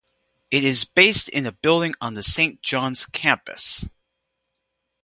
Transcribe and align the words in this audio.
It 0.49 0.63
is 0.63 0.83
based 0.83 1.29
in 1.29 1.45
a 1.45 1.51
building 1.51 1.93
on 2.01 2.15
the 2.15 2.23
Saint 2.23 2.63
Johns 2.63 3.05
Campus. 3.05 3.85